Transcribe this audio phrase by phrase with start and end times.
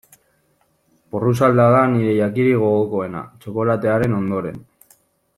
[1.15, 4.57] Porrusalda da nire jakirik gogokoena, txokolatearen ondoren.